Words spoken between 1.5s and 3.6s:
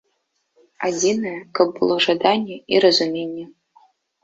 каб было жаданне і разуменне.